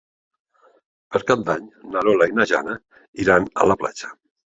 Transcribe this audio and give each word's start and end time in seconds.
Per 1.15 1.19
Cap 1.31 1.43
d'Any 1.49 1.67
na 1.95 2.03
Lola 2.07 2.27
i 2.31 2.33
na 2.39 2.47
Jana 2.53 2.79
iran 3.27 3.47
a 3.65 3.69
la 3.73 3.77
platja. 3.83 4.11